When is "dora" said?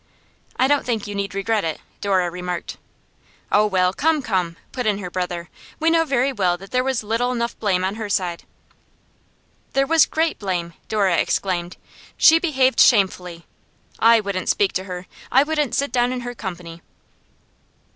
2.01-2.31, 10.89-11.17